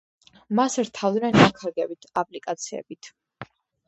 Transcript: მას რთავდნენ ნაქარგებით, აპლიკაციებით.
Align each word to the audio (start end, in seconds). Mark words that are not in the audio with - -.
მას 0.59 0.77
რთავდნენ 0.87 1.37
ნაქარგებით, 1.39 2.07
აპლიკაციებით. 2.21 3.11